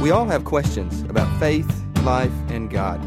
[0.00, 1.70] We all have questions about faith,
[2.04, 2.98] life, and God.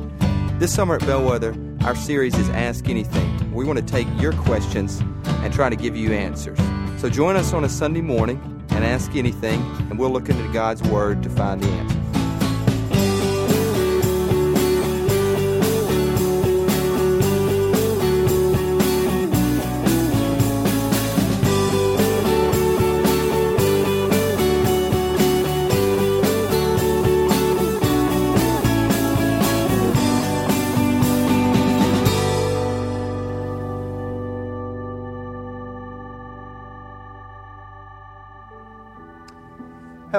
[0.60, 3.52] This summer at Bellwether, our series is Ask Anything.
[3.52, 6.60] We want to take your questions and try to give you answers.
[7.02, 9.60] So join us on a Sunday morning and ask anything,
[9.90, 12.03] and we'll look into God's Word to find the answer.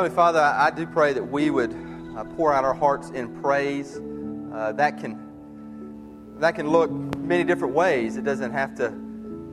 [0.04, 1.72] Heavenly Father, I, do pray that we would
[2.14, 3.96] uh, pour out our hearts in praise.
[4.52, 5.18] Uh, that can
[6.40, 8.18] that can look many different ways.
[8.18, 8.92] It doesn't have to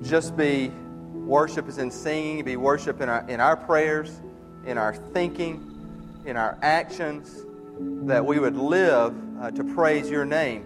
[0.02, 0.68] just be
[1.14, 2.44] worship as in singing.
[2.44, 4.20] Be worship in our in our prayers,
[4.66, 7.46] in our thinking, in our actions.
[8.06, 10.66] That we would live uh, to praise Your name.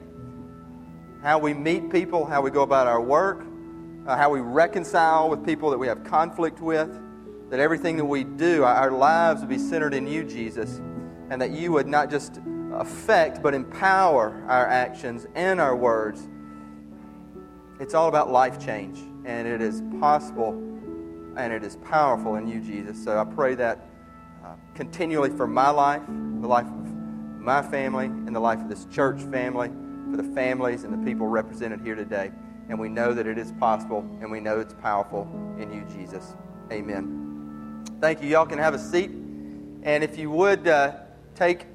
[1.21, 3.45] How we meet people, how we go about our work,
[4.07, 6.89] uh, how we reconcile with people that we have conflict with
[7.49, 10.81] that everything that we do, our lives would be centered in you, Jesus,
[11.29, 12.39] and that you would not just
[12.73, 16.27] affect but empower our actions and our words.
[17.79, 20.61] It's all about life change, and it is possible
[21.37, 23.03] and it is powerful in you, Jesus.
[23.03, 23.89] So I pray that
[24.43, 26.95] uh, continually for my life, the life of
[27.39, 29.69] my family, and the life of this church family,
[30.09, 32.31] for the families and the people represented here today.
[32.69, 35.27] And we know that it is possible, and we know it's powerful
[35.59, 36.35] in you, Jesus.
[36.71, 37.24] Amen.
[37.85, 38.29] Thank you.
[38.29, 39.09] Y'all can have a seat.
[39.83, 40.93] And if you would uh,
[41.35, 41.65] take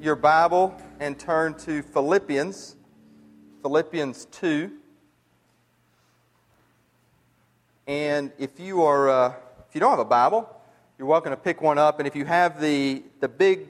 [0.00, 2.76] your Bible and turn to Philippians,
[3.62, 4.70] Philippians 2.
[7.86, 9.34] And if you are, uh,
[9.68, 10.48] if you don't have a Bible,
[10.98, 11.98] you're welcome to pick one up.
[11.98, 13.68] And if you have the, the big,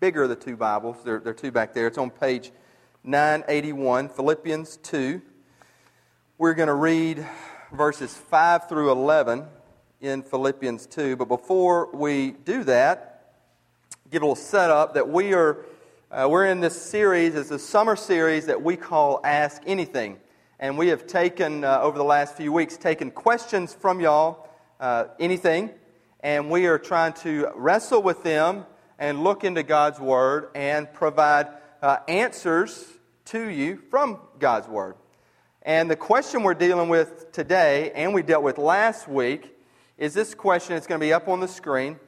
[0.00, 1.86] bigger of the two Bibles, there, there are two back there.
[1.86, 2.50] It's on page
[3.04, 5.20] 981, Philippians 2.
[6.38, 7.26] We're going to read
[7.72, 9.44] verses 5 through 11
[10.04, 11.16] in Philippians 2.
[11.16, 13.32] But before we do that,
[14.10, 15.64] give a little setup that we are
[16.10, 20.20] uh, we're in this series, it's a summer series that we call Ask Anything.
[20.60, 24.48] And we have taken, uh, over the last few weeks, taken questions from y'all,
[24.78, 25.70] uh, anything,
[26.20, 28.64] and we are trying to wrestle with them
[28.96, 31.48] and look into God's Word and provide
[31.82, 32.86] uh, answers
[33.24, 34.94] to you from God's Word.
[35.62, 39.53] And the question we're dealing with today, and we dealt with last week,
[39.96, 40.76] is this question.
[40.76, 41.98] It's going to be up on the screen.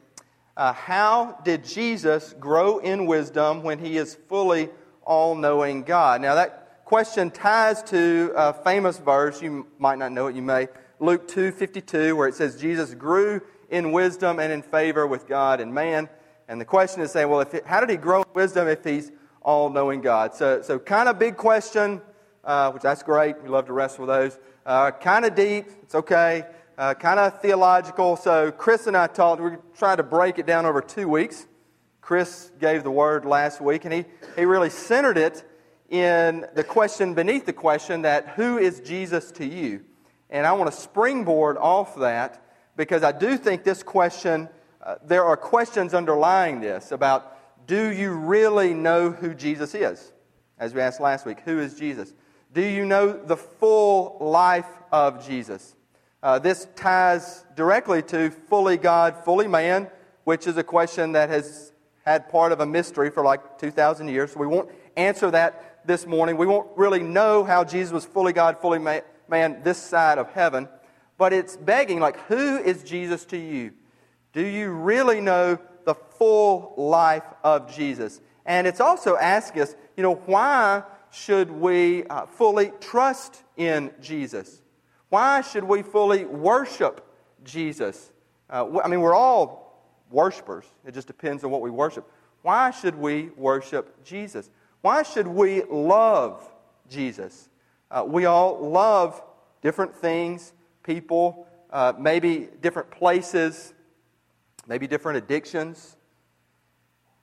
[0.56, 4.70] Uh, how did Jesus grow in wisdom when he is fully
[5.04, 6.20] all knowing God?
[6.20, 9.40] Now, that question ties to a famous verse.
[9.40, 10.68] You might not know it, you may.
[10.98, 15.60] Luke 2 52, where it says, Jesus grew in wisdom and in favor with God
[15.60, 16.08] and man.
[16.48, 18.82] And the question is saying, well, if it, how did he grow in wisdom if
[18.82, 20.34] he's all knowing God?
[20.34, 22.00] So, so kind of big question,
[22.42, 23.40] uh, which that's great.
[23.42, 24.38] We love to wrestle with those.
[24.64, 25.66] Uh, kind of deep.
[25.82, 26.46] It's okay
[26.78, 28.16] uh, kind of theological.
[28.16, 29.40] So Chris and I talked.
[29.40, 31.46] We tried to break it down over two weeks.
[32.00, 34.04] Chris gave the word last week, and he,
[34.36, 35.42] he really centered it
[35.90, 39.84] in the question beneath the question that who is Jesus to you?
[40.30, 42.42] And I want to springboard off that
[42.76, 44.48] because I do think this question,
[44.82, 47.32] uh, there are questions underlying this about
[47.66, 50.12] do you really know who Jesus is?
[50.58, 52.12] As we asked last week, who is Jesus?
[52.52, 55.75] Do you know the full life of Jesus?
[56.26, 59.88] Uh, this ties directly to fully God, fully man,
[60.24, 61.70] which is a question that has
[62.04, 64.32] had part of a mystery for like 2,000 years.
[64.32, 66.36] So we won't answer that this morning.
[66.36, 70.68] We won't really know how Jesus was fully God, fully man this side of heaven.
[71.16, 73.74] But it's begging, like, who is Jesus to you?
[74.32, 78.20] Do you really know the full life of Jesus?
[78.44, 80.82] And it's also asking us, you know, why
[81.12, 84.60] should we uh, fully trust in Jesus?
[85.16, 87.02] Why should we fully worship
[87.42, 88.12] Jesus?
[88.50, 90.66] Uh, I mean, we're all worshipers.
[90.84, 92.06] It just depends on what we worship.
[92.42, 94.50] Why should we worship Jesus?
[94.82, 96.46] Why should we love
[96.90, 97.48] Jesus?
[97.90, 99.22] Uh, we all love
[99.62, 100.52] different things,
[100.82, 103.72] people, uh, maybe different places,
[104.66, 105.96] maybe different addictions.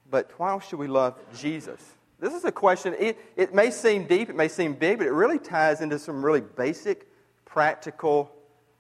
[0.09, 1.79] But why should we love Jesus?
[2.19, 2.95] This is a question.
[2.97, 6.25] It, it may seem deep, it may seem big, but it really ties into some
[6.25, 7.07] really basic
[7.53, 8.31] practical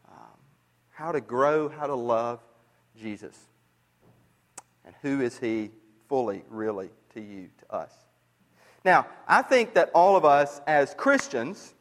[0.09, 0.39] um,
[0.89, 2.39] how to grow, how to love
[2.99, 3.37] Jesus.
[4.83, 5.69] And who is he
[6.09, 7.93] fully, really, to you, to us?
[8.83, 11.75] Now, I think that all of us as Christians,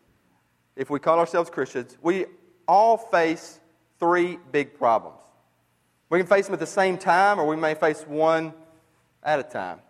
[0.76, 2.26] if we call ourselves Christians, we
[2.68, 3.58] all face
[3.98, 5.16] three big problems.
[6.10, 8.52] We can face them at the same time, or we may face one
[9.22, 9.80] at a time.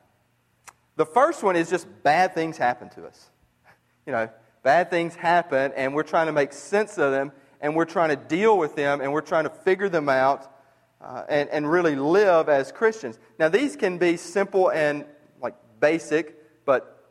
[0.94, 3.28] The first one is just bad things happen to us.
[4.06, 4.28] You know,
[4.62, 8.16] bad things happen, and we're trying to make sense of them, and we're trying to
[8.16, 10.52] deal with them, and we're trying to figure them out,
[11.00, 13.18] uh, and, and really live as Christians.
[13.38, 15.04] Now, these can be simple and
[15.40, 17.08] like basic, but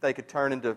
[0.00, 0.76] they could turn into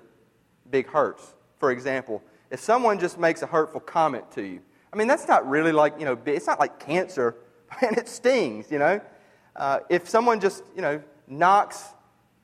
[0.70, 1.34] big hurts.
[1.58, 2.22] For example,
[2.52, 4.62] if someone just makes a hurtful comment to you,
[4.94, 7.36] I mean, that's not really like, you know, it's not like cancer,
[7.82, 9.02] and it stings, you know.
[9.56, 11.86] Uh, if someone just, you know, knocks,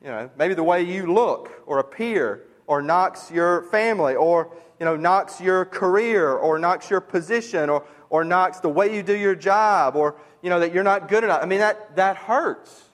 [0.02, 4.86] you know, maybe the way you look or appear, or knocks your family, or, you
[4.86, 9.14] know, knocks your career, or knocks your position, or, or knocks the way you do
[9.14, 11.44] your job, or, you know, that you're not good enough.
[11.44, 12.86] I mean, that, that hurts.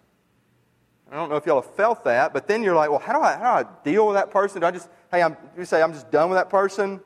[1.12, 3.19] I don't know if y'all have felt that, but then you're like, well, how do
[3.19, 4.62] I, how do I deal with that person?
[4.62, 7.00] Do I just, hey, I'm, you say, I'm just done with that person?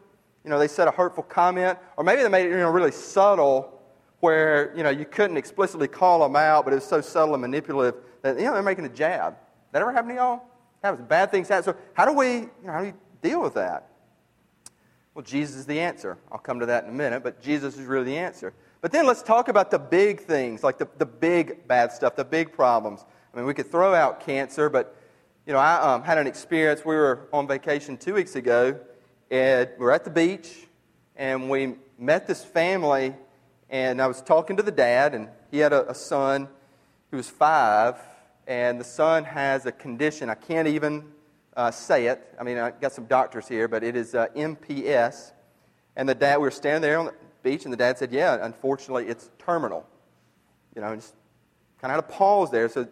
[0.45, 2.93] You know, they said a hurtful comment, or maybe they made it, you know, really
[2.93, 3.81] subtle
[4.21, 7.41] where, you know, you couldn't explicitly call them out, but it was so subtle and
[7.41, 9.35] manipulative that, you know, they're making a jab.
[9.73, 10.50] That ever happen to y'all?
[10.81, 11.07] Happens.
[11.07, 11.63] Bad things happen.
[11.63, 13.87] So how do we, you know, how do we deal with that?
[15.13, 16.17] Well, Jesus is the answer.
[16.31, 18.53] I'll come to that in a minute, but Jesus is really the answer.
[18.79, 22.25] But then let's talk about the big things, like the, the big bad stuff, the
[22.25, 23.05] big problems.
[23.33, 24.95] I mean, we could throw out cancer, but,
[25.45, 26.83] you know, I um, had an experience.
[26.83, 28.79] We were on vacation two weeks ago,
[29.29, 30.65] and we were at the beach,
[31.15, 33.13] and we met this family,
[33.69, 36.47] and I was talking to the dad, and he had a, a son
[37.11, 37.97] who was five,
[38.47, 40.29] and the son has a condition.
[40.29, 41.05] I can't even
[41.55, 42.33] uh, say it.
[42.39, 45.31] I mean, I got some doctors here, but it is uh, MPS.
[45.95, 48.37] And the dad, we were standing there on the beach, and the dad said, Yeah,
[48.41, 49.85] unfortunately, it's terminal.
[50.75, 51.13] You know, just
[51.81, 52.69] kind of had a pause there.
[52.69, 52.87] So,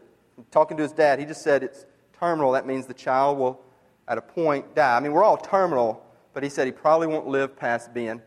[0.51, 1.85] talking to his dad, he just said, It's
[2.19, 2.51] terminal.
[2.51, 3.61] That means the child will,
[4.07, 4.97] at a point, die.
[4.97, 8.21] I mean, we're all terminal, but he said he probably won't live past being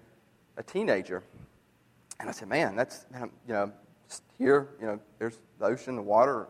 [0.57, 1.23] a teenager.
[2.19, 3.07] And I said, Man, that's,
[3.47, 3.73] you know,
[4.39, 6.49] here, you know, there's the ocean, the water,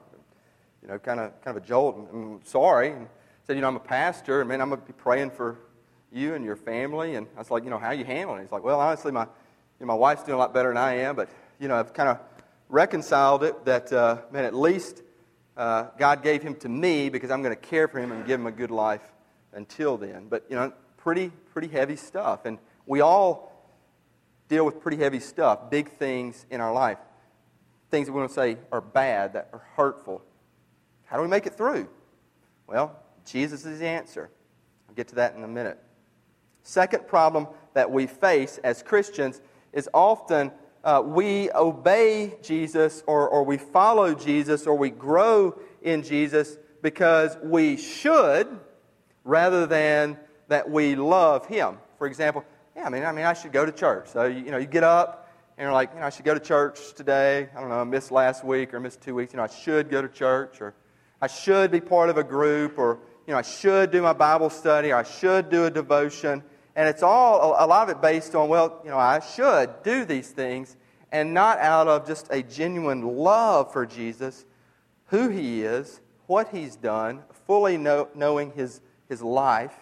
[0.83, 2.09] you know, kind of kind of a jolt.
[2.13, 2.91] I'm sorry.
[2.91, 3.09] And
[3.45, 5.59] said, you know, I'm a pastor, and man, I'm gonna be praying for
[6.13, 7.15] you and your family.
[7.15, 8.43] And I was like, you know, how you handling it?
[8.43, 9.29] He's like, well, honestly, my you
[9.81, 12.09] know, my wife's doing a lot better than I am, but you know, I've kind
[12.09, 12.19] of
[12.69, 15.03] reconciled it that uh, man, at least
[15.57, 18.41] uh, God gave him to me because I'm going to care for him and give
[18.41, 19.03] him a good life
[19.53, 20.27] until then.
[20.29, 23.51] But you know, pretty pretty heavy stuff, and we all
[24.49, 26.99] deal with pretty heavy stuff, big things in our life,
[27.91, 30.23] things that we want to say are bad, that are hurtful.
[31.13, 31.91] How do we make it through?
[32.67, 34.31] Well, Jesus is the answer.
[34.89, 35.79] I'll get to that in a minute.
[36.63, 39.43] Second problem that we face as Christians
[39.75, 40.51] is often
[40.83, 47.37] uh, we obey Jesus or, or we follow Jesus or we grow in Jesus because
[47.43, 48.49] we should
[49.23, 50.17] rather than
[50.49, 51.77] that we love Him.
[51.99, 52.43] For example,
[52.75, 54.09] yeah, I mean, I mean, I should go to church.
[54.09, 56.33] So you, you know, you get up and you're like, you know, I should go
[56.33, 57.51] to church today.
[57.55, 59.35] I don't know, I missed last week or missed two weeks.
[59.35, 60.73] You know, I should go to church or
[61.23, 62.99] I should be part of a group, or
[63.29, 66.43] you know, I should do my Bible study, or I should do a devotion.
[66.75, 70.05] And it's all, a lot of it based on, well, you know, I should do
[70.05, 70.77] these things,
[71.13, 74.45] and not out of just a genuine love for Jesus,
[75.07, 79.75] who he is, what he's done, fully know, knowing his, his life,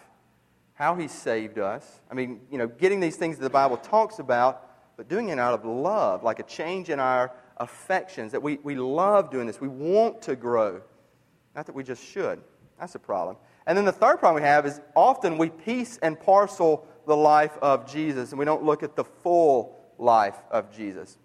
[0.75, 2.01] how he saved us.
[2.11, 5.39] I mean, you know, getting these things that the Bible talks about, but doing it
[5.39, 9.59] out of love, like a change in our affections, that we, we love doing this.
[9.59, 10.81] We want to grow.
[11.55, 12.41] Not that we just should.
[12.79, 13.37] That's a problem.
[13.67, 17.57] And then the third problem we have is often we piece and parcel the life
[17.61, 21.17] of Jesus and we don't look at the full life of Jesus.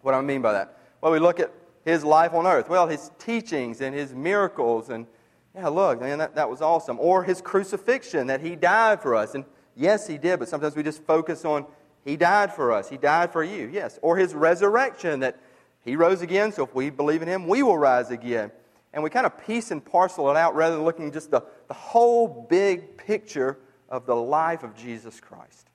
[0.00, 0.78] What do I mean by that?
[1.00, 1.52] Well, we look at
[1.84, 2.68] his life on earth.
[2.68, 5.06] Well, his teachings and his miracles and
[5.54, 6.98] yeah, look, man, that, that was awesome.
[7.00, 9.34] Or his crucifixion, that he died for us.
[9.34, 9.44] And
[9.74, 11.66] yes, he did, but sometimes we just focus on
[12.04, 12.88] he died for us.
[12.88, 13.98] He died for you, yes.
[14.00, 15.40] Or his resurrection, that
[15.84, 18.52] he rose again, so if we believe in him, we will rise again
[18.96, 21.74] and we kind of piece and parcel it out rather than looking just the, the
[21.74, 23.58] whole big picture
[23.90, 25.68] of the life of Jesus Christ.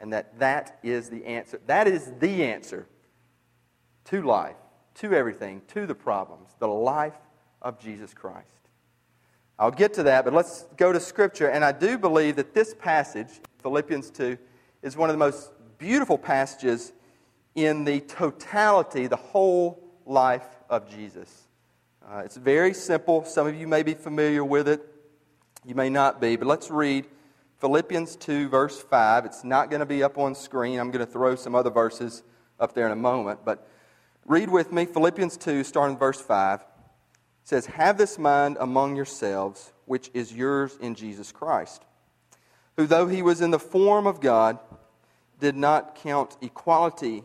[0.00, 1.60] And that that is the answer.
[1.66, 2.88] That is the answer
[4.06, 4.56] to life,
[4.96, 7.14] to everything, to the problems, the life
[7.62, 8.48] of Jesus Christ.
[9.56, 11.50] I'll get to that, but let's go to Scripture.
[11.50, 13.28] And I do believe that this passage,
[13.62, 14.36] Philippians 2,
[14.82, 16.94] is one of the most beautiful passages
[17.54, 21.46] in the totality, the whole life of Jesus.
[22.10, 23.24] Uh, it's very simple.
[23.24, 24.84] Some of you may be familiar with it.
[25.64, 26.34] You may not be.
[26.34, 27.06] But let's read
[27.58, 29.26] Philippians 2, verse 5.
[29.26, 30.80] It's not going to be up on screen.
[30.80, 32.24] I'm going to throw some other verses
[32.58, 33.44] up there in a moment.
[33.44, 33.68] But
[34.26, 36.62] read with me Philippians 2, starting verse 5.
[36.62, 36.66] It
[37.44, 41.84] says, Have this mind among yourselves, which is yours in Jesus Christ,
[42.76, 44.58] who, though he was in the form of God,
[45.38, 47.22] did not count equality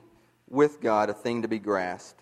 [0.48, 2.22] with God a thing to be grasped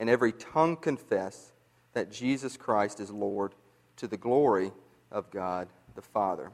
[0.00, 1.52] and every tongue confess
[1.92, 3.54] that Jesus Christ is Lord
[3.96, 4.72] to the glory
[5.12, 6.50] of God the Father.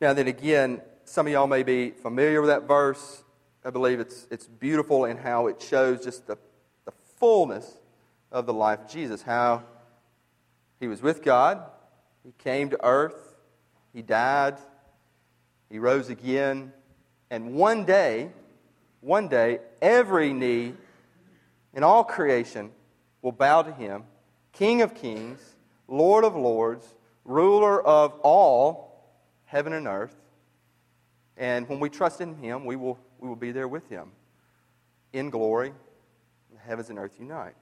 [0.00, 3.24] Now, then again, some of y'all may be familiar with that verse.
[3.64, 6.38] I believe it's, it's beautiful in how it shows just the,
[6.84, 7.78] the fullness
[8.30, 9.64] of the life of Jesus, how
[10.78, 11.62] he was with God,
[12.24, 13.34] he came to earth,
[13.92, 14.56] he died,
[15.68, 16.72] he rose again,
[17.30, 18.30] and one day,
[19.00, 20.74] one day, every knee
[21.74, 22.70] in all creation
[23.22, 24.04] will bow to him,
[24.52, 25.40] King of kings,
[25.88, 26.86] Lord of lords,
[27.24, 28.92] ruler of all
[29.44, 30.14] heaven and earth.
[31.36, 34.10] And when we trust in him, we will, we will be there with him
[35.12, 35.72] in glory.
[36.52, 37.54] The heavens and earth unite.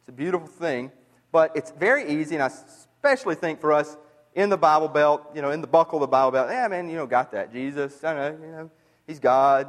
[0.00, 0.90] It's a beautiful thing,
[1.30, 3.96] but it's very easy, and I especially think for us
[4.34, 6.88] in the Bible Belt, you know, in the buckle of the Bible Belt, yeah, man,
[6.88, 7.52] you know, got that.
[7.52, 8.70] Jesus, I know, you know,
[9.06, 9.68] he's God.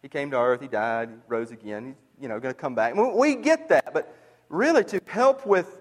[0.00, 1.86] He came to earth, he died, he rose again.
[1.86, 2.94] He's you know, going to come back.
[2.94, 4.14] We get that, but
[4.48, 5.80] really to help with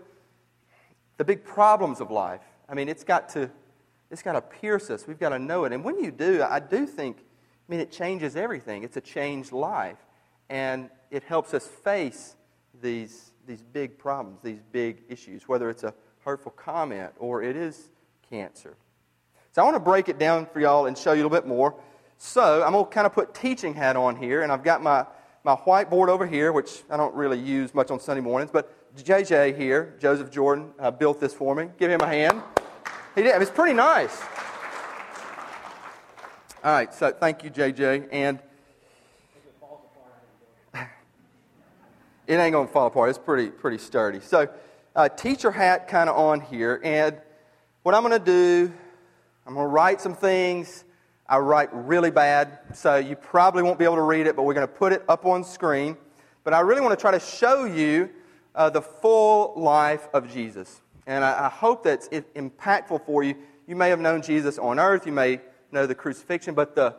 [1.18, 3.50] the big problems of life, I mean, it's got to,
[4.12, 5.08] it's got to pierce us.
[5.08, 5.74] We've got to know it.
[5.74, 8.84] And when you do, I do think, I mean, it changes everything.
[8.84, 9.98] It's a changed life.
[10.50, 12.36] And it helps us face
[12.82, 17.90] these, these big problems, these big issues, whether it's a hurtful comment or it is
[18.30, 18.76] cancer.
[19.52, 21.48] So I want to break it down for y'all and show you a little bit
[21.48, 21.76] more.
[22.18, 25.06] So I'm going to kind of put teaching hat on here, and I've got my
[25.46, 29.56] my whiteboard over here, which I don't really use much on Sunday mornings, but JJ
[29.56, 31.70] here, Joseph Jordan, uh, built this for me.
[31.78, 32.42] Give him a hand.
[33.14, 33.40] He did.
[33.40, 34.24] It's pretty nice.
[36.64, 38.08] All right, so thank you, JJ.
[38.12, 38.40] And
[42.26, 43.12] it ain't going to fall apart.
[43.12, 44.22] It's pretty, pretty sturdy.
[44.22, 44.50] So,
[44.96, 46.82] uh, teacher hat kind of on here.
[46.84, 47.18] And
[47.84, 48.74] what I'm going to do,
[49.46, 50.85] I'm going to write some things
[51.28, 54.54] I write really bad, so you probably won't be able to read it, but we're
[54.54, 55.98] going to put it up on screen.
[56.44, 58.10] But I really want to try to show you
[58.54, 60.82] uh, the full life of Jesus.
[61.08, 63.36] And I, I hope that's impactful for you.
[63.68, 65.42] You may have known Jesus on earth, you may
[65.72, 66.96] know the crucifixion, but the,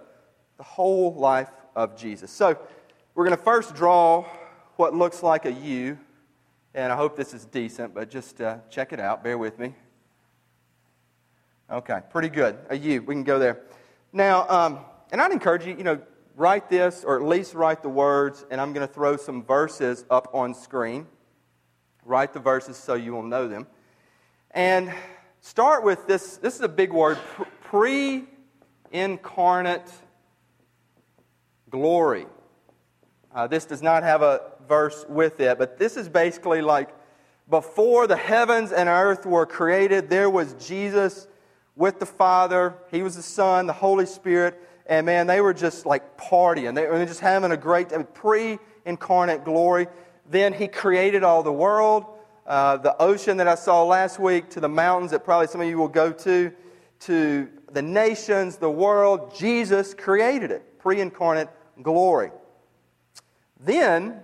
[0.56, 2.32] the whole life of Jesus.
[2.32, 2.58] So
[3.14, 4.26] we're going to first draw
[4.74, 5.98] what looks like a U,
[6.74, 9.22] and I hope this is decent, but just uh, check it out.
[9.22, 9.74] Bear with me.
[11.70, 12.58] Okay, pretty good.
[12.70, 13.02] A U.
[13.02, 13.62] We can go there.
[14.16, 14.78] Now, um,
[15.12, 16.00] and I'd encourage you, you know,
[16.36, 20.06] write this or at least write the words, and I'm going to throw some verses
[20.08, 21.06] up on screen.
[22.02, 23.66] Write the verses so you will know them.
[24.52, 24.90] And
[25.42, 27.18] start with this this is a big word
[27.60, 28.24] pre
[28.90, 29.86] incarnate
[31.68, 32.24] glory.
[33.34, 36.88] Uh, this does not have a verse with it, but this is basically like
[37.50, 41.28] before the heavens and earth were created, there was Jesus
[41.76, 42.74] with the Father.
[42.90, 44.60] He was the Son, the Holy Spirit.
[44.86, 46.74] And man, they were just like partying.
[46.74, 49.86] They were just having a great pre incarnate glory.
[50.28, 52.06] Then He created all the world,
[52.46, 55.68] uh, the ocean that I saw last week, to the mountains that probably some of
[55.68, 56.52] you will go to,
[57.00, 59.34] to the nations, the world.
[59.36, 60.78] Jesus created it.
[60.78, 61.48] Pre incarnate
[61.82, 62.30] glory.
[63.60, 64.20] Then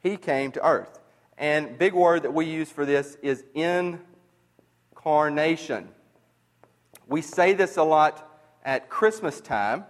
[0.00, 0.98] He came to earth.
[1.38, 3.44] And big word that we use for this is
[4.94, 5.88] incarnation.
[7.12, 8.26] We say this a lot
[8.64, 9.84] at Christmas time,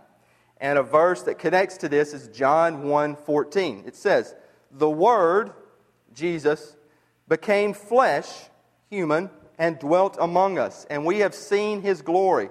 [0.61, 3.85] and a verse that connects to this is John 1:14.
[3.87, 4.35] It says,
[4.73, 5.53] "The word,
[6.13, 6.75] Jesus,
[7.29, 8.51] became flesh,
[8.91, 12.51] human, and dwelt among us, and we have seen his glory,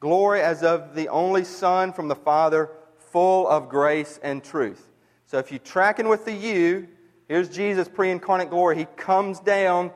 [0.00, 4.90] glory as of the only Son from the Father, full of grace and truth."
[5.26, 6.88] So if you're tracking with the U,
[7.28, 8.78] here's Jesus pre-incarnate glory.
[8.78, 9.92] He comes down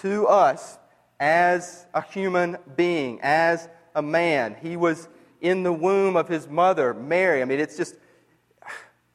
[0.00, 0.78] to us
[1.20, 4.56] as a human being, as a man.
[4.60, 5.08] He was
[5.40, 7.42] in the womb of his mother, Mary.
[7.42, 7.96] I mean, it's just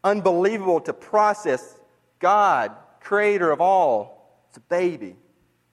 [0.03, 1.79] unbelievable to process
[2.19, 4.43] God, creator of all.
[4.49, 5.15] It's a baby.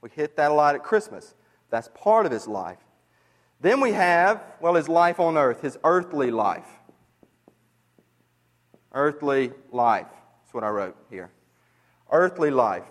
[0.00, 1.34] We hit that a lot at Christmas.
[1.70, 2.78] That's part of his life.
[3.60, 6.66] Then we have, well, his life on earth, his earthly life.
[8.92, 10.06] Earthly life.
[10.42, 11.30] That's what I wrote here.
[12.10, 12.84] Earthly life.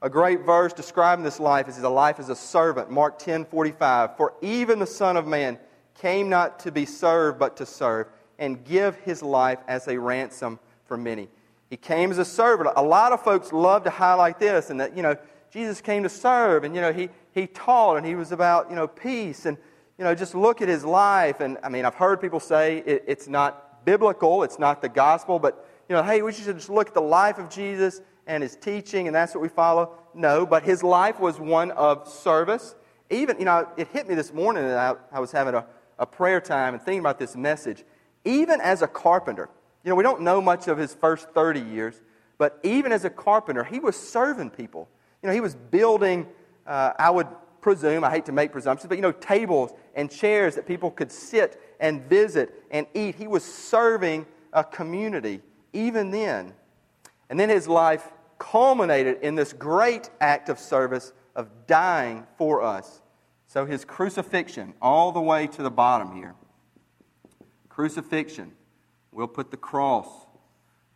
[0.00, 2.90] A great verse describing this life is a life as a servant.
[2.90, 4.16] Mark 10 45.
[4.16, 5.58] For even the Son of Man
[5.94, 8.06] came not to be served, but to serve,
[8.38, 11.28] and give his life as a ransom for many.
[11.68, 12.70] He came as a servant.
[12.76, 15.16] A lot of folks love to highlight this and that, you know,
[15.50, 18.76] Jesus came to serve and, you know, he, he taught and he was about, you
[18.76, 19.58] know, peace and,
[19.98, 21.40] you know, just look at his life.
[21.40, 25.38] And, I mean, I've heard people say it, it's not biblical, it's not the gospel,
[25.38, 28.54] but, you know, hey, we should just look at the life of Jesus and his
[28.54, 29.94] teaching and that's what we follow.
[30.14, 32.76] No, but his life was one of service.
[33.10, 34.78] Even, you know, it hit me this morning that
[35.12, 35.66] I, I was having a,
[35.98, 37.84] a prayer time and thinking about this message.
[38.24, 39.48] Even as a carpenter,
[39.82, 42.02] you know, we don't know much of his first 30 years,
[42.36, 44.88] but even as a carpenter, he was serving people.
[45.22, 46.26] You know, he was building,
[46.66, 47.26] uh, I would
[47.60, 51.10] presume, I hate to make presumptions, but you know, tables and chairs that people could
[51.10, 53.14] sit and visit and eat.
[53.14, 55.40] He was serving a community
[55.72, 56.54] even then.
[57.30, 63.02] And then his life culminated in this great act of service of dying for us.
[63.46, 66.34] So his crucifixion, all the way to the bottom here.
[67.68, 68.52] Crucifixion.
[69.12, 70.08] We'll put the cross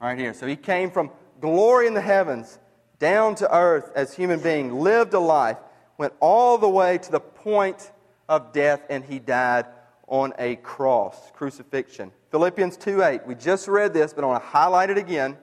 [0.00, 0.34] right here.
[0.34, 2.58] So he came from glory in the heavens
[2.98, 5.58] down to earth as human being, lived a life,
[5.98, 7.90] went all the way to the point
[8.28, 9.66] of death, and he died
[10.06, 12.12] on a cross, crucifixion.
[12.30, 13.26] Philippians 2:8.
[13.26, 15.38] We just read this, but I want to highlight it again.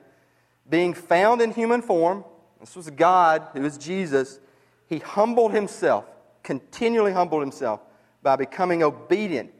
[0.70, 2.24] Being found in human form,
[2.60, 4.38] this was God, who is Jesus,
[4.88, 6.04] he humbled himself,
[6.42, 7.80] continually humbled himself
[8.22, 9.50] by becoming obedient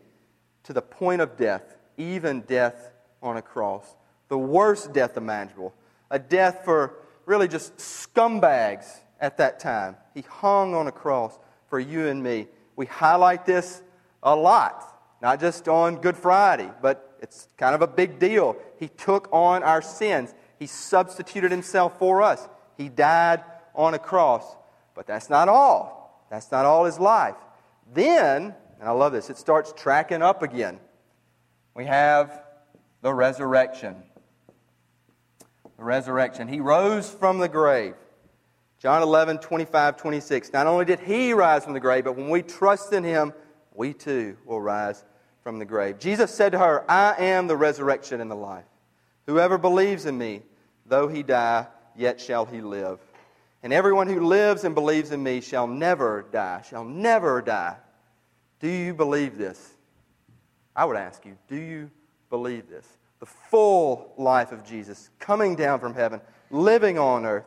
[0.64, 2.90] to the point of death, even death
[3.22, 3.96] on a cross.
[4.28, 5.74] The worst death imaginable.
[6.10, 6.94] A death for
[7.26, 8.86] really just scumbags
[9.20, 9.96] at that time.
[10.14, 11.38] He hung on a cross
[11.68, 12.48] for you and me.
[12.76, 13.82] We highlight this
[14.22, 18.56] a lot, not just on Good Friday, but it's kind of a big deal.
[18.78, 22.48] He took on our sins, He substituted Himself for us.
[22.76, 23.42] He died
[23.74, 24.44] on a cross.
[24.94, 26.24] But that's not all.
[26.30, 27.34] That's not all His life.
[27.92, 30.78] Then, and I love this, it starts tracking up again.
[31.74, 32.44] We have
[33.02, 33.96] the resurrection.
[35.76, 36.46] The resurrection.
[36.46, 37.94] He rose from the grave.
[38.78, 40.52] John 11, 25, 26.
[40.52, 43.32] Not only did he rise from the grave, but when we trust in him,
[43.74, 45.04] we too will rise
[45.42, 45.98] from the grave.
[45.98, 48.64] Jesus said to her, I am the resurrection and the life.
[49.26, 50.42] Whoever believes in me,
[50.90, 52.98] though he die, yet shall he live.
[53.62, 57.76] And everyone who lives and believes in me shall never die, shall never die.
[58.60, 59.74] Do you believe this?
[60.76, 61.90] I would ask you, do you
[62.28, 62.86] believe this.
[63.18, 67.44] The full life of Jesus, coming down from heaven, living on earth,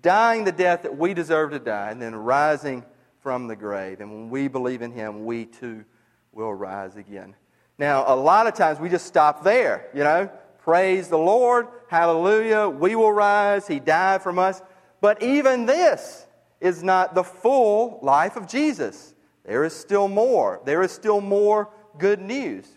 [0.00, 2.84] dying the death that we deserve to die, and then rising
[3.20, 4.00] from the grave.
[4.00, 5.84] And when we believe in him, we too
[6.32, 7.36] will rise again.
[7.78, 10.30] Now, a lot of times we just stop there, you know.
[10.62, 14.62] Praise the Lord, hallelujah, we will rise, he died from us.
[15.00, 16.26] But even this
[16.60, 19.14] is not the full life of Jesus.
[19.44, 20.60] There is still more.
[20.64, 22.68] There is still more good news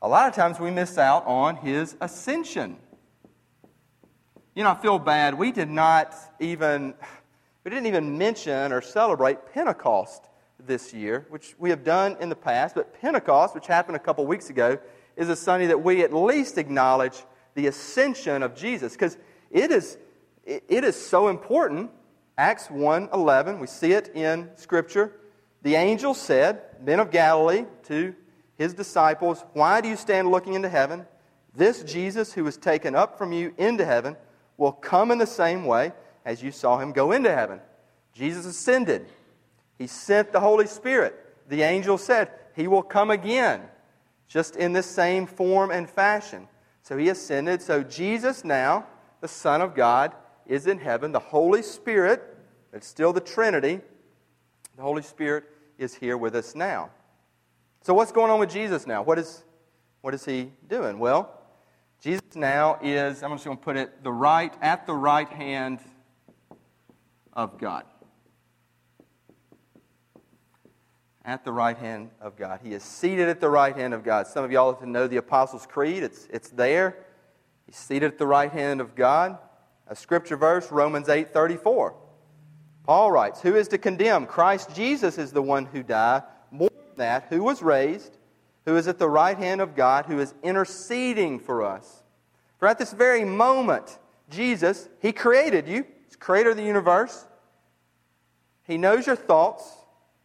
[0.00, 2.76] a lot of times we miss out on his ascension.
[4.54, 5.34] You know, I feel bad.
[5.34, 6.94] We did not even,
[7.64, 10.26] we didn't even mention or celebrate Pentecost
[10.64, 12.76] this year, which we have done in the past.
[12.76, 14.78] But Pentecost, which happened a couple weeks ago,
[15.18, 17.22] is a Sunday that we at least acknowledge
[17.54, 19.18] the ascension of Jesus because
[19.50, 19.98] it is,
[20.44, 21.90] it is so important.
[22.38, 25.12] Acts 1 11, we see it in Scripture.
[25.62, 28.14] The angel said, Men of Galilee, to
[28.56, 31.04] his disciples, Why do you stand looking into heaven?
[31.54, 34.16] This Jesus who was taken up from you into heaven
[34.56, 35.92] will come in the same way
[36.24, 37.60] as you saw him go into heaven.
[38.12, 39.06] Jesus ascended.
[39.78, 41.14] He sent the Holy Spirit.
[41.48, 43.62] The angel said, He will come again,
[44.28, 46.46] just in the same form and fashion.
[46.82, 47.62] So he ascended.
[47.62, 48.86] So Jesus now,
[49.20, 50.14] the Son of God,
[50.46, 51.12] is in heaven.
[51.12, 52.22] The Holy Spirit,
[52.72, 53.80] it's still the Trinity,
[54.76, 55.44] the Holy Spirit
[55.76, 56.90] is here with us now.
[57.82, 59.02] So, what's going on with Jesus now?
[59.02, 59.44] What is,
[60.00, 60.98] what is he doing?
[60.98, 61.40] Well,
[62.00, 65.80] Jesus now is, I'm just going to put it, the right, at the right hand
[67.32, 67.84] of God.
[71.28, 72.60] At the right hand of God.
[72.62, 74.26] He is seated at the right hand of God.
[74.26, 77.04] Some of y'all have to know the Apostles' Creed, it's, it's there.
[77.66, 79.36] He's seated at the right hand of God.
[79.88, 81.94] A scripture verse, Romans 8 34.
[82.84, 84.24] Paul writes, Who is to condemn?
[84.24, 88.16] Christ Jesus is the one who died More than that, who was raised,
[88.64, 92.04] who is at the right hand of God, who is interceding for us.
[92.56, 93.98] For at this very moment,
[94.30, 97.26] Jesus, He created you, He's creator of the universe.
[98.62, 99.77] He knows your thoughts,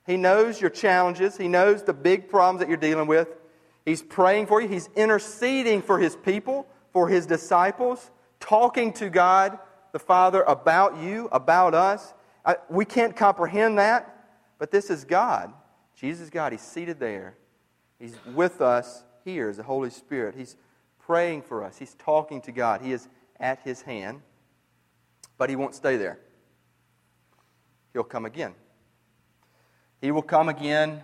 [0.05, 3.29] He knows your challenges, He knows the big problems that you're dealing with.
[3.85, 9.57] He's praying for you, He's interceding for His people, for His disciples, talking to God
[9.91, 12.13] the Father about you, about us.
[12.45, 14.27] I, we can't comprehend that,
[14.59, 15.53] but this is God.
[15.95, 16.51] Jesus is God.
[16.51, 17.37] He's seated there.
[17.99, 20.35] He's with us here as the Holy Spirit.
[20.35, 20.57] He's
[20.99, 21.77] praying for us.
[21.77, 22.81] He's talking to God.
[22.81, 23.07] He is
[23.39, 24.21] at his hand,
[25.37, 26.19] but he won't stay there.
[27.93, 28.55] He'll come again.
[30.03, 31.01] He will come again.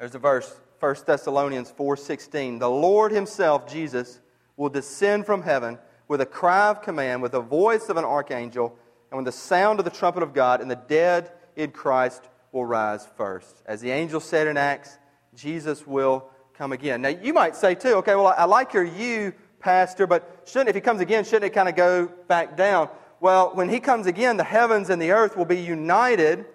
[0.00, 2.58] There's a verse, 1 Thessalonians 4:16.
[2.58, 4.18] The Lord himself, Jesus,
[4.56, 8.76] will descend from heaven with a cry of command, with the voice of an archangel,
[9.12, 12.66] and with the sound of the trumpet of God, and the dead in Christ will
[12.66, 13.62] rise first.
[13.64, 14.98] As the angel said in Acts,
[15.36, 17.02] Jesus will come again.
[17.02, 20.74] Now, you might say, too, okay, well, I like your you, Pastor, but shouldn't, if
[20.74, 22.88] he comes again, shouldn't it kind of go back down?
[23.20, 26.46] Well, when he comes again, the heavens and the earth will be united.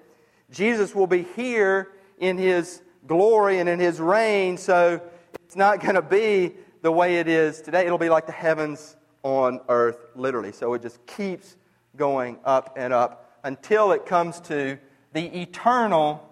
[0.50, 5.00] Jesus will be here in his glory and in his reign, so
[5.44, 7.86] it's not going to be the way it is today.
[7.86, 10.52] It'll be like the heavens on earth, literally.
[10.52, 11.56] So it just keeps
[11.96, 14.80] going up and up until it comes to
[15.14, 16.28] the eternal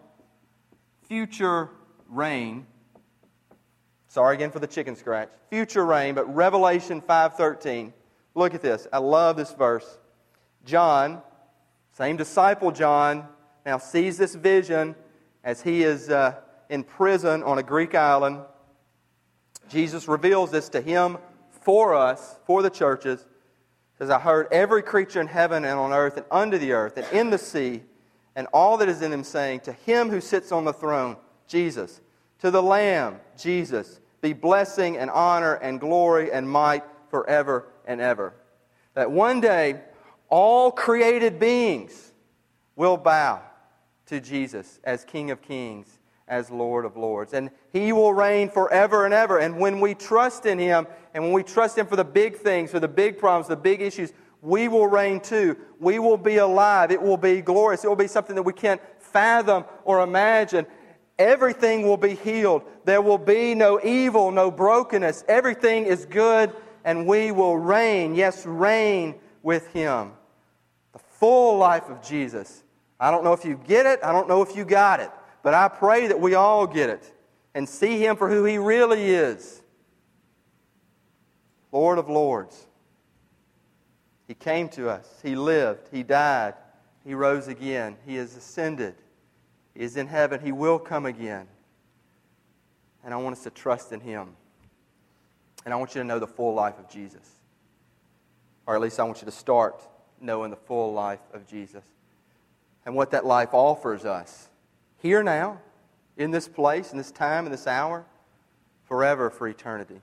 [1.07, 1.69] future
[2.09, 2.65] reign.
[4.07, 5.29] Sorry again for the chicken scratch.
[5.49, 7.93] Future reign, but Revelation 5:13.
[8.35, 8.87] Look at this.
[8.91, 9.99] I love this verse.
[10.65, 11.21] John,
[11.91, 13.27] same disciple John,
[13.65, 14.95] now sees this vision
[15.43, 16.35] as he is uh,
[16.69, 18.41] in prison on a Greek island.
[19.69, 21.17] Jesus reveals this to him
[21.49, 23.25] for us, for the churches.
[23.97, 27.05] Says, I heard every creature in heaven and on earth and under the earth and
[27.11, 27.83] in the sea
[28.35, 32.01] and all that is in them saying, To him who sits on the throne, Jesus,
[32.39, 38.33] to the Lamb, Jesus, be blessing and honor and glory and might forever and ever.
[38.95, 39.81] That one day,
[40.33, 42.11] all created beings
[42.75, 43.39] will bow
[44.07, 47.33] to Jesus as King of Kings, as Lord of Lords.
[47.33, 49.37] And He will reign forever and ever.
[49.37, 52.71] And when we trust in Him, and when we trust Him for the big things,
[52.71, 55.55] for the big problems, the big issues, we will reign too.
[55.79, 56.89] We will be alive.
[56.89, 57.83] It will be glorious.
[57.83, 60.65] It will be something that we can't fathom or imagine.
[61.19, 62.63] Everything will be healed.
[62.85, 65.25] There will be no evil, no brokenness.
[65.27, 66.51] Everything is good,
[66.83, 68.15] and we will reign.
[68.15, 70.13] Yes, reign with Him.
[71.19, 72.63] Full life of Jesus.
[72.99, 73.99] I don't know if you get it.
[74.03, 75.11] I don't know if you got it.
[75.41, 77.11] But I pray that we all get it
[77.53, 79.61] and see Him for who He really is
[81.71, 82.67] Lord of Lords.
[84.27, 85.07] He came to us.
[85.21, 85.89] He lived.
[85.91, 86.53] He died.
[87.03, 87.97] He rose again.
[88.05, 88.95] He has ascended.
[89.75, 90.39] He is in heaven.
[90.39, 91.47] He will come again.
[93.03, 94.29] And I want us to trust in Him.
[95.65, 97.29] And I want you to know the full life of Jesus.
[98.65, 99.81] Or at least I want you to start
[100.23, 101.83] knowing the full life of Jesus.
[102.85, 104.49] And what that life offers us.
[105.01, 105.59] Here now,
[106.17, 108.05] in this place, in this time, in this hour,
[108.85, 109.99] forever for eternity.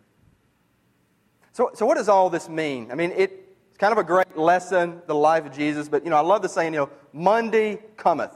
[1.53, 2.91] So, so what does all this mean?
[2.91, 3.41] I mean, it,
[3.79, 5.89] kind of a great lesson, the life of Jesus.
[5.89, 8.33] But, you know, I love the saying, you know, Monday cometh.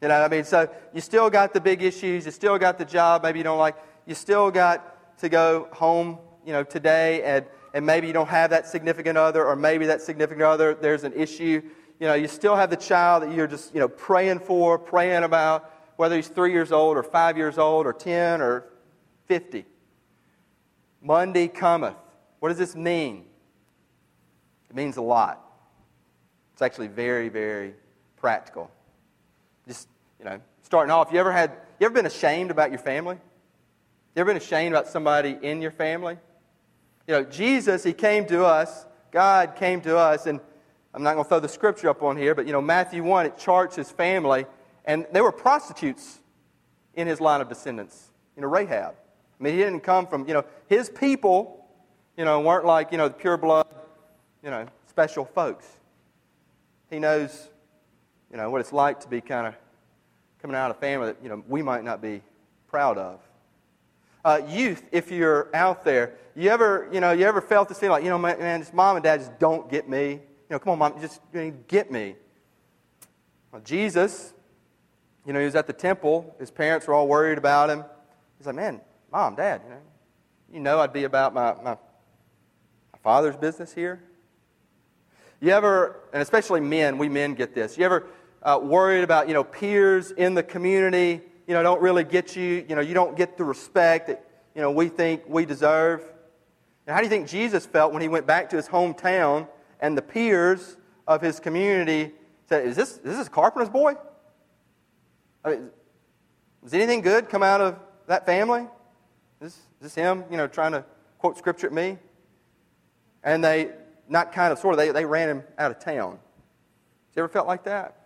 [0.00, 2.26] You know, I mean, so you still got the big issues.
[2.26, 3.76] You still got the job maybe you don't like.
[4.06, 7.46] You still got to go home, you know, today and,
[7.76, 11.12] and maybe you don't have that significant other or maybe that significant other, there's an
[11.12, 11.60] issue.
[12.00, 15.24] You know, you still have the child that you're just, you know, praying for, praying
[15.24, 18.64] about, whether he's three years old or five years old or 10 or
[19.26, 19.66] 50.
[21.02, 21.96] Monday cometh.
[22.40, 23.26] What does this mean?
[24.70, 25.44] It means a lot.
[26.54, 27.74] It's actually very, very
[28.16, 28.70] practical.
[29.68, 29.86] Just,
[30.18, 33.16] you know, starting off, you ever had, you ever been ashamed about your family?
[34.14, 36.16] You ever been ashamed about somebody in your family?
[37.06, 40.40] You know, Jesus, He came to us, God came to us, and
[40.92, 43.26] I'm not going to throw the scripture up on here, but, you know, Matthew 1,
[43.26, 44.46] it charts His family,
[44.84, 46.18] and there were prostitutes
[46.94, 48.10] in His line of descendants.
[48.34, 48.94] You know, Rahab.
[49.38, 51.66] I mean, He didn't come from, you know, His people,
[52.16, 53.66] you know, weren't like, you know, the pure blood
[54.46, 55.66] you know, special folks.
[56.88, 57.48] He knows,
[58.30, 59.54] you know, what it's like to be kind of
[60.40, 62.22] coming out of a family that, you know, we might not be
[62.68, 63.20] proud of.
[64.26, 67.92] Uh, youth, if you're out there, you ever, you know, you ever felt this feeling
[67.92, 70.14] like, you know, man, man, mom and dad just don't get me.
[70.14, 72.16] You know, come on, mom, just you know, get me.
[73.52, 74.34] Well, Jesus,
[75.24, 76.34] you know, he was at the temple.
[76.40, 77.84] His parents were all worried about him.
[78.36, 78.80] He's like, man,
[79.12, 79.80] mom, dad, you know,
[80.54, 84.02] you know I'd be about my, my, my father's business here.
[85.40, 87.78] You ever, and especially men, we men get this.
[87.78, 88.08] You ever
[88.42, 92.64] uh, worried about, you know, peers in the community, you know, don't really get you,
[92.68, 96.00] you know, you don't get the respect that, you know, we think we deserve?
[96.86, 99.48] And how do you think Jesus felt when he went back to his hometown
[99.80, 102.12] and the peers of his community
[102.48, 103.94] said, Is this, is this Carpenter's boy?
[105.44, 105.70] I mean,
[106.64, 107.78] does anything good come out of
[108.08, 108.62] that family?
[108.62, 108.68] Is
[109.40, 110.84] this, is this him, you know, trying to
[111.18, 111.98] quote scripture at me?
[113.22, 113.70] And they,
[114.08, 116.18] not kind of, sort of, they, they ran him out of town.
[117.14, 117.96] You ever felt like that?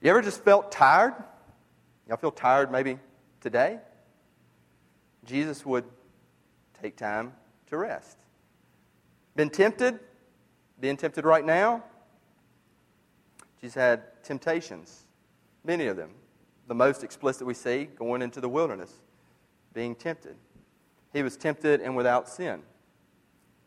[0.00, 1.14] You ever just felt tired?
[2.08, 2.98] Y'all feel tired maybe
[3.40, 3.78] today?
[5.24, 5.84] Jesus would
[6.82, 7.32] take time
[7.68, 8.18] to rest.
[9.36, 9.98] Been tempted?
[10.80, 11.82] Being tempted right now?
[13.60, 15.04] Jesus had temptations,
[15.64, 16.10] many of them.
[16.66, 18.92] The most explicit we see going into the wilderness,
[19.72, 20.36] being tempted.
[21.12, 22.62] He was tempted and without sin.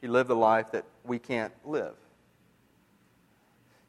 [0.02, 1.96] He lived a life that we can't live.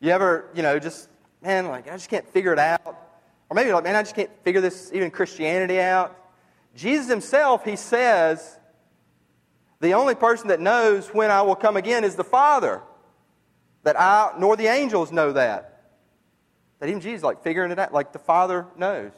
[0.01, 1.09] You ever, you know, just,
[1.43, 3.08] man, like, I just can't figure it out.
[3.51, 6.17] Or maybe like, man, I just can't figure this, even Christianity out.
[6.75, 8.59] Jesus himself, he says,
[9.81, 12.83] the only person that knows when I will come again is the Father.
[13.85, 15.93] That I, nor the angels know that.
[16.81, 19.13] That even Jesus, like figuring it out, like the Father knows.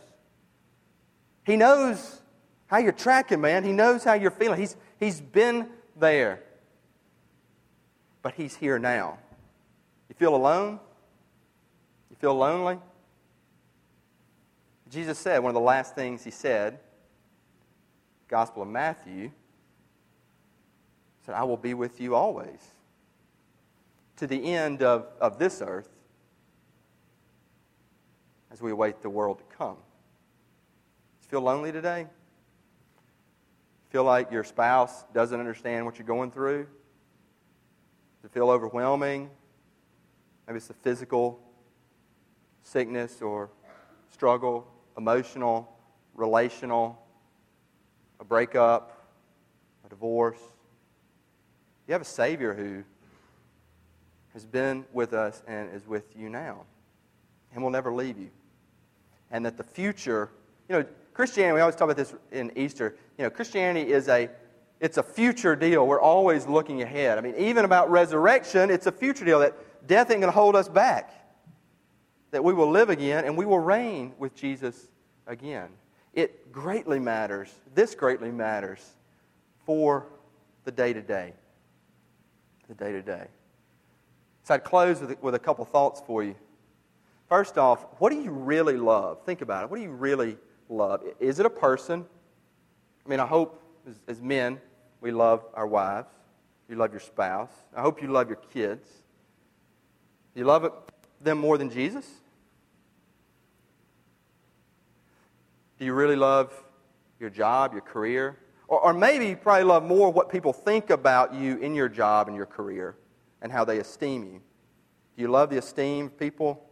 [1.44, 2.20] He knows
[2.66, 3.64] how you're tracking, man.
[3.64, 4.60] He knows how you're feeling.
[4.60, 6.42] He's, he's been there.
[8.22, 9.18] But He's here now.
[10.08, 10.78] You feel alone?
[12.10, 12.78] You feel lonely?
[14.90, 16.80] Jesus said, one of the last things He said,
[18.28, 19.30] Gospel of Matthew,
[21.24, 22.60] said, I will be with you always
[24.16, 25.88] to the end of, of this earth
[28.50, 29.76] as we await the world to come.
[31.28, 32.08] Feel lonely today?
[33.90, 36.66] Feel like your spouse doesn't understand what you're going through?
[38.20, 39.30] Does it feel overwhelming?
[40.46, 41.40] Maybe it's a physical
[42.64, 43.50] sickness or
[44.10, 45.76] struggle, emotional,
[46.14, 47.00] relational,
[48.18, 49.06] a breakup,
[49.84, 50.38] a divorce.
[51.86, 52.84] You have a Savior who
[54.32, 56.64] has been with us and is with you now
[57.52, 58.30] and will never leave you.
[59.30, 60.30] And that the future,
[60.68, 64.30] you know, Christianity, we always talk about this in Easter, you know, Christianity is a
[64.80, 65.86] it's a future deal.
[65.86, 67.18] We're always looking ahead.
[67.18, 69.54] I mean, even about resurrection, it's a future deal that
[69.86, 71.12] death ain't going to hold us back.
[72.30, 74.88] That we will live again and we will reign with Jesus
[75.26, 75.68] again.
[76.14, 78.94] It greatly matters, this greatly matters
[79.64, 80.06] for
[80.64, 81.32] the day to day.
[82.68, 83.26] The day to day.
[84.44, 86.34] So I'd close with, with a couple thoughts for you.
[87.28, 89.24] First off, what do you really love?
[89.24, 89.70] Think about it.
[89.70, 90.36] What do you really
[90.68, 91.02] love?
[91.20, 92.04] Is it a person?
[93.06, 94.60] I mean, I hope as, as men,
[95.00, 96.10] we love our wives.
[96.68, 97.50] You love your spouse.
[97.74, 98.88] I hope you love your kids.
[100.34, 100.72] You love it,
[101.20, 102.06] them more than Jesus?
[105.78, 106.52] Do you really love
[107.18, 108.36] your job, your career?
[108.68, 112.28] Or, or maybe you probably love more what people think about you in your job
[112.28, 112.96] and your career
[113.42, 114.40] and how they esteem you.
[115.16, 116.62] Do you love the esteem of people?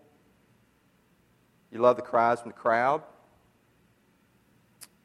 [1.73, 3.03] You love the cries from the crowd?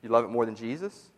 [0.01, 1.10] You love it more than Jesus?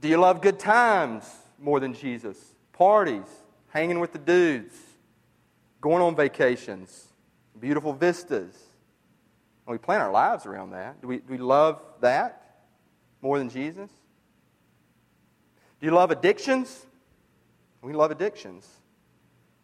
[0.00, 1.24] Do you love good times
[1.58, 2.38] more than Jesus?
[2.72, 3.26] Parties,
[3.68, 4.74] hanging with the dudes,
[5.84, 7.08] going on vacations,
[7.60, 8.54] beautiful vistas.
[9.66, 10.98] And we plan our lives around that.
[11.02, 12.62] Do we, do we love that
[13.20, 13.90] more than Jesus?
[15.78, 16.86] Do you love addictions?
[17.82, 18.66] We love addictions.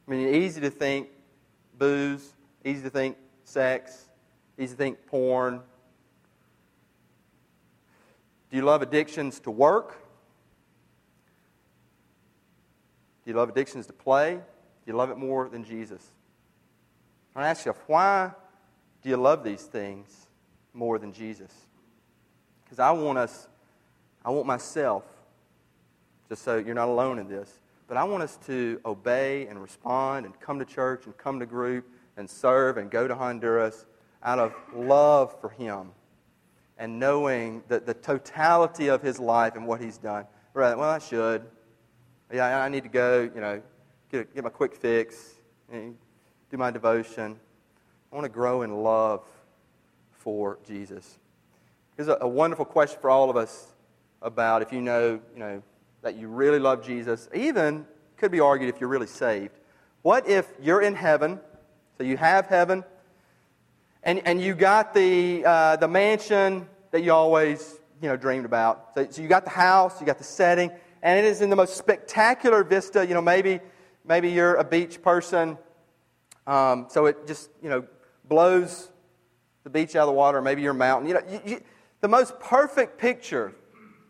[0.06, 1.08] I mean, easy to think
[1.78, 2.34] booze,
[2.66, 4.10] easy to think sex,
[4.58, 5.62] easy to think porn.
[8.50, 9.96] Do you love addictions to work?
[13.24, 14.40] Do you love addictions to play?
[14.84, 16.02] Do you love it more than Jesus?
[17.34, 18.32] I ask you, why
[19.02, 20.26] do you love these things
[20.74, 21.52] more than Jesus?
[22.64, 23.48] Because I want us,
[24.24, 25.04] I want myself,
[26.28, 30.26] just so you're not alone in this, but I want us to obey and respond
[30.26, 33.86] and come to church and come to group and serve and go to Honduras
[34.22, 35.92] out of love for Him
[36.78, 40.26] and knowing that the totality of His life and what He's done.
[40.54, 41.42] Right, well, I should.
[42.32, 43.62] Yeah, I need to go, you know,
[44.10, 45.34] get, get my quick fix,
[45.70, 47.38] do my devotion.
[48.12, 49.24] I want to grow in love
[50.10, 51.18] for Jesus.
[51.96, 53.68] Here's a, a wonderful question for all of us
[54.20, 55.62] about if you know, you know,
[56.02, 59.52] that you really love Jesus, even could be argued if you're really saved.
[60.02, 61.40] What if you're in heaven,
[61.96, 62.84] so you have heaven,
[64.02, 68.94] and, and you got the, uh, the mansion that you always you know, dreamed about?
[68.94, 70.70] So, so you got the house, you got the setting,
[71.02, 73.06] and it is in the most spectacular vista.
[73.06, 73.60] You know, maybe,
[74.04, 75.58] maybe you're a beach person,
[76.46, 77.84] um, so it just, you know,
[78.24, 78.88] blows
[79.64, 81.08] the beach out of the water, maybe you're a mountain.
[81.08, 81.60] You know, you, you,
[82.00, 83.52] the most perfect picture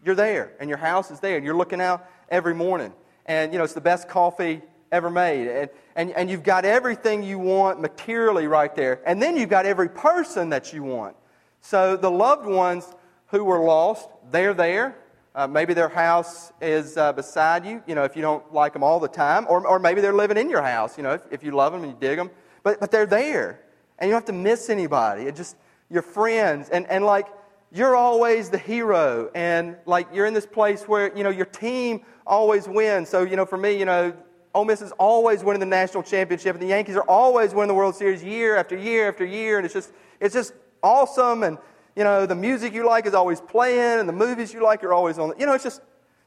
[0.04, 2.92] you're there, and your house is there, and you're looking out every morning.
[3.26, 5.48] And, you know, it's the best coffee ever made.
[5.48, 9.00] And, and, and you've got everything you want materially right there.
[9.06, 11.16] And then you've got every person that you want.
[11.60, 12.86] So the loved ones
[13.26, 14.96] who were lost, they're there.
[15.40, 18.82] Uh, maybe their house is uh, beside you, you know, if you don't like them
[18.82, 19.46] all the time.
[19.48, 21.82] Or, or maybe they're living in your house, you know, if, if you love them
[21.82, 22.30] and you dig them.
[22.62, 23.62] But, but they're there.
[23.98, 25.22] And you don't have to miss anybody.
[25.22, 25.56] It just,
[25.88, 26.68] your friends.
[26.68, 27.26] And, and like,
[27.72, 32.00] you're always the hero and like you're in this place where you know your team
[32.26, 34.12] always wins so you know for me you know
[34.56, 37.74] Ole Miss is always winning the national championship and the Yankees are always winning the
[37.74, 41.58] World Series year after year after year and it's just it's just awesome and
[41.96, 44.92] you know the music you like is always playing and the movies you like are
[44.92, 45.80] always on you know it's just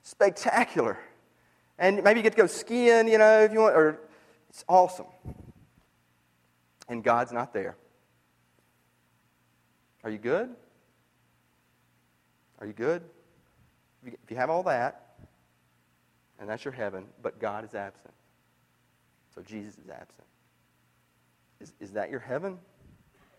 [0.03, 0.99] spectacular
[1.79, 3.99] and maybe you get to go skiing you know if you want or
[4.49, 5.07] it's awesome
[6.89, 7.75] and God's not there
[10.03, 10.49] are you good
[12.63, 13.03] are you good?
[14.05, 15.17] If you have all that,
[16.39, 18.13] and that's your heaven, but God is absent.
[19.35, 20.25] So Jesus is absent.
[21.59, 22.57] Is, is that your heaven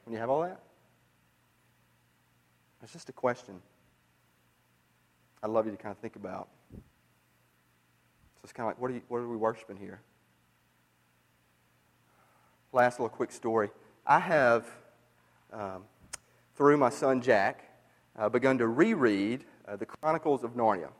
[0.04, 0.60] when you have all that?
[2.84, 3.62] It's just a question
[5.42, 6.48] I'd love you to kind of think about.
[6.74, 6.80] So
[8.44, 10.00] it's kind of like, what are, you, what are we worshiping here?
[12.72, 13.70] Last little quick story.
[14.06, 14.66] I have,
[15.52, 15.84] um,
[16.56, 17.64] through my son Jack,
[18.18, 20.90] uh, begun to reread uh, the Chronicles of Narnia.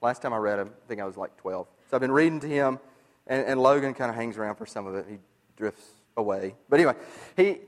[0.00, 1.66] Last time I read them, I think I was like 12.
[1.90, 2.78] So I've been reading to him,
[3.26, 5.06] and, and Logan kind of hangs around for some of it.
[5.08, 5.18] He
[5.56, 5.84] drifts
[6.16, 6.54] away.
[6.70, 6.94] But anyway,
[7.36, 7.58] he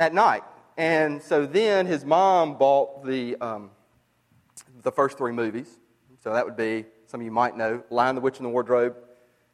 [0.00, 0.44] at night.
[0.78, 3.72] And so then his mom bought the, um,
[4.84, 5.68] the first three movies.
[6.22, 8.94] So that would be, some of you might know, Lion, the Witch, and the Wardrobe,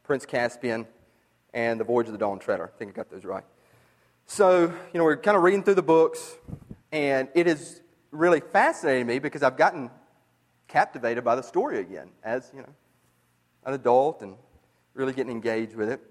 [0.03, 0.87] Prince Caspian,
[1.55, 2.71] and The Voyage of the Dawn Treader.
[2.75, 3.45] I think I got those right.
[4.27, 6.37] So, you know, we're kind of reading through the books,
[6.93, 9.91] and it is really fascinated me because I've gotten
[10.69, 12.73] captivated by the story again as, you know,
[13.65, 14.35] an adult and
[14.93, 16.03] really getting engaged with it.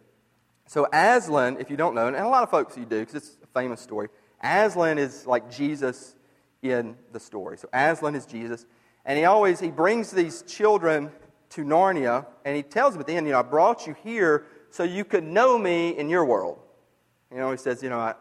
[0.65, 3.37] So Aslan, if you don't know, and a lot of folks you do because it's
[3.43, 4.09] a famous story,
[4.43, 6.15] Aslan is like Jesus
[6.61, 7.57] in the story.
[7.57, 8.65] So Aslan is Jesus,
[9.05, 11.11] and he always he brings these children
[11.51, 14.45] to Narnia, and he tells them at the end, you know, I brought you here
[14.69, 16.59] so you could know me in your world.
[17.31, 18.15] You know, he says, you know, I,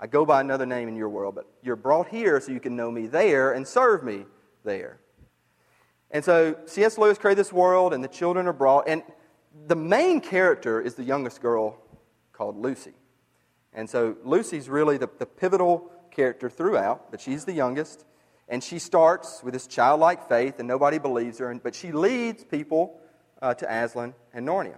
[0.00, 2.74] I go by another name in your world, but you're brought here so you can
[2.74, 4.24] know me there and serve me
[4.64, 4.98] there.
[6.10, 6.98] And so C.S.
[6.98, 8.88] Lewis created this world, and the children are brought.
[8.88, 9.02] And
[9.66, 11.78] the main character is the youngest girl
[12.32, 12.92] called Lucy.
[13.74, 18.04] And so Lucy's really the, the pivotal character throughout, but she's the youngest.
[18.48, 23.00] And she starts with this childlike faith, and nobody believes her, but she leads people
[23.42, 24.76] uh, to Aslan and Narnia.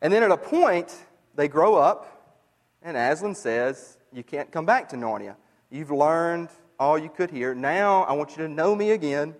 [0.00, 0.94] And then at a point,
[1.34, 2.40] they grow up,
[2.82, 5.36] and Aslan says, you can't come back to Narnia.
[5.70, 7.54] You've learned all you could here.
[7.54, 9.34] Now I want you to know me again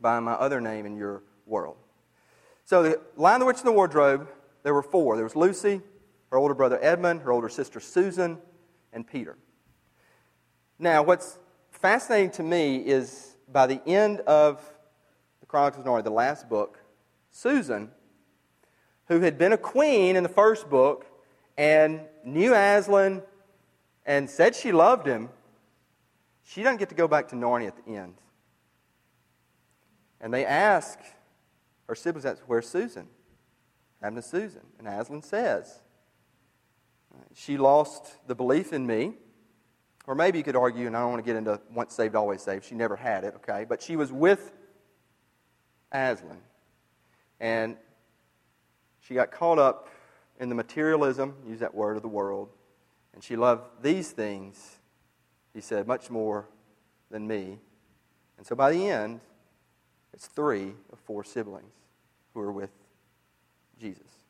[0.00, 1.76] by my other name in your world.
[2.64, 4.28] So the Lion, the Witch, and the Wardrobe,
[4.62, 5.16] there were four.
[5.16, 5.80] There was Lucy,
[6.30, 8.38] her older brother Edmund, her older sister Susan,
[8.92, 9.36] and Peter.
[10.78, 11.38] Now, what's
[11.70, 14.60] fascinating to me is by the end of
[15.40, 16.78] the Chronicles of Narnia, the last book,
[17.30, 17.90] Susan,
[19.08, 21.06] who had been a queen in the first book
[21.56, 23.22] and knew Aslan
[24.04, 25.28] and said she loved him,
[26.42, 28.14] she doesn't get to go back to Narnia at the end.
[30.20, 30.98] And they ask
[31.88, 33.08] her siblings, Where's Susan?
[34.00, 34.62] Happened to Susan.
[34.78, 35.82] And Aslan says,
[37.34, 39.14] She lost the belief in me.
[40.06, 42.40] Or maybe you could argue, and I don't want to get into once saved, always
[42.40, 42.64] saved.
[42.64, 43.66] She never had it, okay?
[43.68, 44.52] But she was with
[45.90, 46.38] Aslan.
[47.40, 47.76] And
[49.00, 49.88] she got caught up
[50.38, 52.50] in the materialism, use that word, of the world.
[53.14, 54.76] And she loved these things,
[55.52, 56.48] he said, much more
[57.10, 57.58] than me.
[58.38, 59.20] And so by the end,
[60.12, 61.72] it's three of four siblings
[62.32, 62.70] who are with
[63.80, 64.25] Jesus.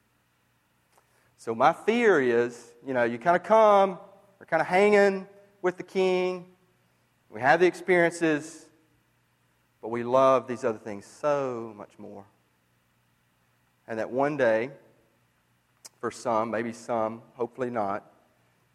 [1.46, 4.00] So my fear is, you know, you kind of come,
[4.40, 5.28] we're kind of hanging
[5.62, 6.46] with the king,
[7.30, 8.66] we have the experiences,
[9.80, 12.24] but we love these other things so much more.
[13.86, 14.72] And that one day,
[16.00, 18.10] for some, maybe some, hopefully not,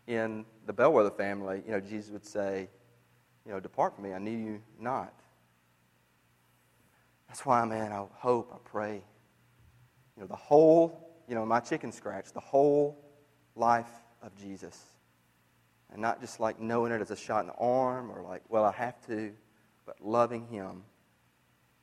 [0.07, 2.69] in the Bellwether family, you know, Jesus would say,
[3.45, 5.13] you know, depart from me, I knew you not.
[7.27, 9.03] That's why, man, I hope, I pray.
[10.15, 12.97] You know, the whole, you know, my chicken scratch, the whole
[13.55, 13.89] life
[14.21, 14.77] of Jesus.
[15.89, 18.65] And not just like knowing it as a shot in the arm or like, well,
[18.65, 19.31] I have to,
[19.85, 20.83] but loving Him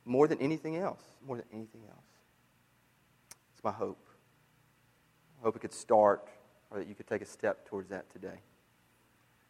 [0.05, 1.01] more than anything else.
[1.25, 2.05] More than anything else.
[3.55, 3.97] It's my hope.
[5.41, 6.29] I hope it could start
[6.69, 8.41] or that you could take a step towards that today.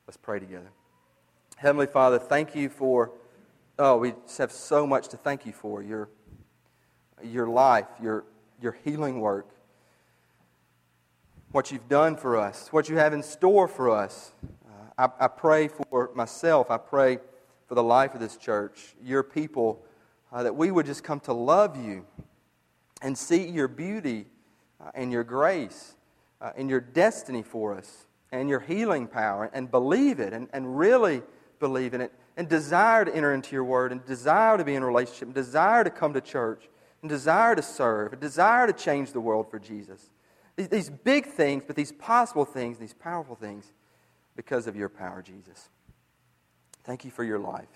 [0.07, 0.71] Let's pray together.
[1.57, 3.11] Heavenly Father, thank you for,
[3.78, 6.07] oh, we just have so much to thank you for your,
[7.21, 8.23] your life, your,
[8.61, 9.49] your healing work,
[11.51, 14.33] what you've done for us, what you have in store for us.
[14.67, 16.69] Uh, I, I pray for myself.
[16.69, 17.17] I pray
[17.67, 19.83] for the life of this church, your people,
[20.31, 22.05] uh, that we would just come to love you
[23.01, 24.25] and see your beauty
[24.79, 25.95] uh, and your grace
[26.41, 30.77] uh, in your destiny for us and your healing power and believe it and, and
[30.77, 31.21] really
[31.59, 34.83] believe in it and desire to enter into your word and desire to be in
[34.83, 36.69] relationship and desire to come to church
[37.01, 40.11] and desire to serve and desire to change the world for Jesus.
[40.68, 43.72] These, big things, but these possible things, these powerful things,
[44.36, 45.70] because of your power, Jesus.
[46.84, 47.70] Thank you for your life.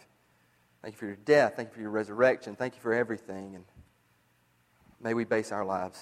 [0.82, 1.54] Thank you for your death.
[1.56, 2.58] Thank you for your resurrection.
[2.58, 3.56] Thank you for everything.
[3.56, 3.64] And
[5.02, 6.02] may we base our lives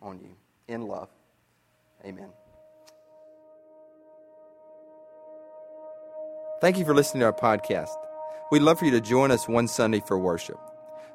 [0.00, 0.36] on you
[0.68, 1.08] in love.
[2.04, 2.28] Amen.
[6.60, 7.94] Thank you for listening to our podcast.
[8.52, 10.58] We'd love for you to join us one Sunday for worship.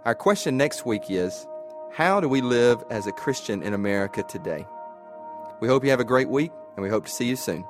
[0.03, 1.47] Our question next week is
[1.93, 4.65] How do we live as a Christian in America today?
[5.59, 7.65] We hope you have a great week, and we hope to see you soon.